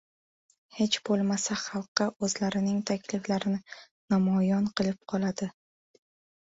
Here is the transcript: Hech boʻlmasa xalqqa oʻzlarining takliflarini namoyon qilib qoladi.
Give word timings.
Hech 0.77 0.95
boʻlmasa 1.09 1.57
xalqqa 1.65 2.07
oʻzlarining 2.29 2.81
takliflarini 2.93 3.63
namoyon 4.17 4.69
qilib 4.81 5.01
qoladi. 5.15 5.55